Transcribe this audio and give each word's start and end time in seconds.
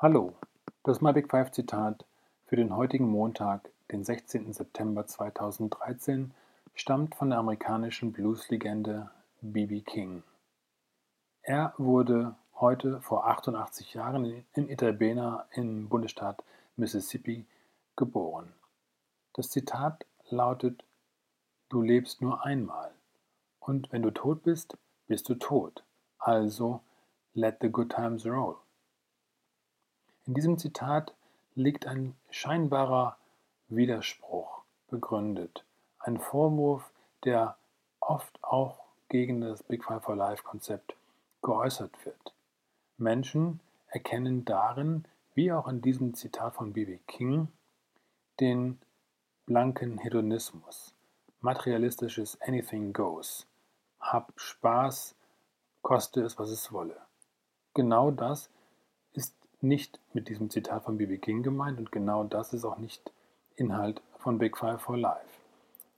Hallo, 0.00 0.32
das 0.84 1.00
Big 1.00 1.28
Five 1.28 1.50
Zitat 1.50 2.04
für 2.46 2.54
den 2.54 2.76
heutigen 2.76 3.08
Montag, 3.08 3.68
den 3.90 4.04
16. 4.04 4.52
September 4.52 5.08
2013, 5.08 6.32
stammt 6.76 7.16
von 7.16 7.30
der 7.30 7.40
amerikanischen 7.40 8.12
Blueslegende 8.12 9.10
B.B. 9.40 9.80
King. 9.80 10.22
Er 11.42 11.74
wurde 11.78 12.36
heute 12.60 13.00
vor 13.00 13.26
88 13.26 13.94
Jahren 13.94 14.44
in 14.52 14.68
Itabena 14.68 15.48
im 15.50 15.88
Bundesstaat 15.88 16.44
Mississippi 16.76 17.44
geboren. 17.96 18.52
Das 19.32 19.50
Zitat 19.50 20.06
lautet: 20.30 20.84
Du 21.70 21.82
lebst 21.82 22.22
nur 22.22 22.44
einmal. 22.44 22.92
Und 23.58 23.90
wenn 23.90 24.02
du 24.02 24.12
tot 24.12 24.44
bist, 24.44 24.78
bist 25.08 25.28
du 25.28 25.34
tot. 25.34 25.82
Also 26.20 26.82
let 27.34 27.56
the 27.60 27.68
good 27.68 27.90
times 27.90 28.24
roll. 28.24 28.58
In 30.28 30.34
diesem 30.34 30.58
Zitat 30.58 31.14
liegt 31.54 31.86
ein 31.86 32.14
scheinbarer 32.28 33.16
Widerspruch 33.70 34.60
begründet, 34.90 35.64
ein 36.00 36.18
Vorwurf, 36.18 36.92
der 37.24 37.56
oft 38.00 38.38
auch 38.44 38.78
gegen 39.08 39.40
das 39.40 39.62
Big 39.62 39.84
Five 39.84 40.04
for 40.04 40.16
Life 40.16 40.42
Konzept 40.42 40.94
geäußert 41.40 42.04
wird. 42.04 42.34
Menschen 42.98 43.60
erkennen 43.86 44.44
darin, 44.44 45.06
wie 45.34 45.50
auch 45.50 45.66
in 45.66 45.80
diesem 45.80 46.12
Zitat 46.12 46.56
von 46.56 46.74
B.B. 46.74 46.98
King, 47.06 47.48
den 48.38 48.78
blanken 49.46 49.96
Hedonismus, 49.96 50.92
materialistisches 51.40 52.38
Anything 52.42 52.92
Goes, 52.92 53.46
hab 53.98 54.38
Spaß, 54.38 55.14
koste 55.80 56.20
es, 56.20 56.38
was 56.38 56.50
es 56.50 56.70
wolle. 56.70 57.00
Genau 57.72 58.10
das 58.10 58.50
nicht 59.60 59.98
mit 60.12 60.28
diesem 60.28 60.50
Zitat 60.50 60.84
von 60.84 60.98
B.B. 60.98 61.18
King 61.18 61.42
gemeint 61.42 61.78
und 61.78 61.92
genau 61.92 62.24
das 62.24 62.52
ist 62.52 62.64
auch 62.64 62.78
nicht 62.78 63.12
Inhalt 63.56 64.00
von 64.18 64.38
Big 64.38 64.56
Five 64.56 64.80
for 64.80 64.96
Life. 64.96 65.40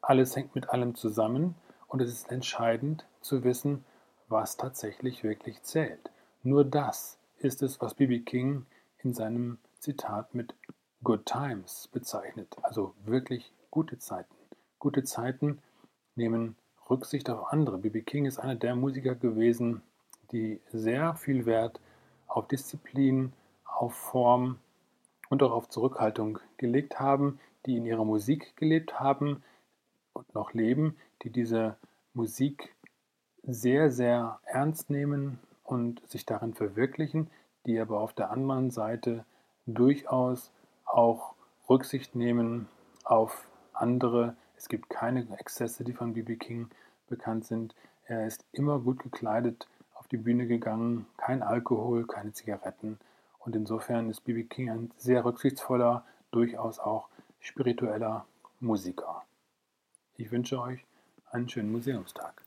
Alles 0.00 0.34
hängt 0.34 0.55
mit 0.55 0.70
allem 0.70 0.94
zusammen 0.94 1.55
und 1.89 2.00
es 2.00 2.11
ist 2.11 2.30
entscheidend 2.30 3.05
zu 3.20 3.44
wissen, 3.44 3.84
was 4.28 4.56
tatsächlich 4.56 5.22
wirklich 5.25 5.62
zählt. 5.62 6.11
Nur 6.42 6.64
das 6.64 7.19
ist 7.39 7.62
es, 7.62 7.80
was 7.80 7.94
B.B. 7.94 8.20
King 8.20 8.67
in 8.98 9.12
seinem 9.12 9.58
Zitat 9.78 10.34
mit 10.34 10.55
Good 11.02 11.27
Times 11.27 11.89
bezeichnet, 11.92 12.56
also 12.62 12.95
wirklich 13.05 13.52
gute 13.70 13.98
Zeiten. 13.98 14.34
Gute 14.78 15.05
Zeiten 15.05 15.58
nehmen 16.14 16.56
Rücksicht 16.89 17.30
auf 17.30 17.52
andere. 17.52 17.78
B.B. 17.78 18.02
King 18.02 18.27
ist 18.27 18.39
einer 18.39 18.55
der 18.55 18.74
Musiker 18.74 19.14
gewesen, 19.14 19.83
die 20.33 20.61
sehr 20.72 21.14
viel 21.14 21.47
Wert 21.47 21.80
auf 22.27 22.48
Disziplin, 22.48 23.33
auf 23.81 23.95
Form 23.95 24.59
und 25.31 25.42
auch 25.42 25.53
auf 25.53 25.70
Zurückhaltung 25.70 26.39
gelegt 26.59 27.00
haben, 27.00 27.41
die 27.64 27.78
in 27.78 27.86
ihrer 27.86 28.05
Musik 28.05 28.55
gelebt 28.56 29.00
haben 29.00 29.42
und 30.12 30.34
noch 30.34 30.53
leben, 30.53 30.97
die 31.23 31.31
diese 31.31 31.77
Musik 32.12 32.75
sehr, 33.42 33.91
sehr 33.91 34.39
ernst 34.45 34.91
nehmen 34.91 35.39
und 35.64 36.06
sich 36.06 36.27
darin 36.27 36.53
verwirklichen, 36.53 37.31
die 37.64 37.81
aber 37.81 38.01
auf 38.01 38.12
der 38.12 38.31
anderen 38.31 38.70
Seite 38.70 39.25
durchaus 39.67 40.51
auch 40.84 41.34
Rücksicht 41.70 42.14
nehmen 42.14 42.69
auf 43.05 43.48
andere. 43.73 44.36
Es 44.56 44.69
gibt 44.69 44.91
keine 44.91 45.27
Exzesse, 45.39 45.84
die 45.84 45.95
von 45.95 46.12
B.B. 46.12 46.36
King 46.36 46.69
bekannt 47.08 47.47
sind. 47.47 47.75
Er 48.05 48.27
ist 48.27 48.45
immer 48.53 48.78
gut 48.78 49.03
gekleidet 49.03 49.69
auf 49.95 50.06
die 50.06 50.19
Bühne 50.19 50.47
gegangen, 50.47 51.06
kein 51.17 51.42
Alkohol, 51.42 52.06
keine 52.06 52.34
Zigaretten. 52.34 52.98
Und 53.41 53.56
insofern 53.56 54.10
ist 54.10 54.20
B.B. 54.20 54.44
King 54.44 54.70
ein 54.70 54.91
sehr 54.96 55.24
rücksichtsvoller, 55.24 56.05
durchaus 56.30 56.78
auch 56.78 57.08
spiritueller 57.41 58.27
Musiker. 58.60 59.24
Ich 60.17 60.30
wünsche 60.30 60.61
euch 60.61 60.84
einen 61.30 61.48
schönen 61.48 61.73
Museumstag. 61.73 62.42